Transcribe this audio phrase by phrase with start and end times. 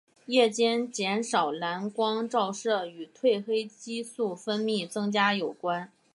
[0.25, 5.91] 夜间减少蓝光照射与褪黑激素分泌增加有关。